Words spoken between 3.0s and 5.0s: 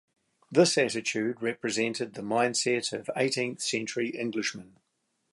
eighteenth-century Englishmen.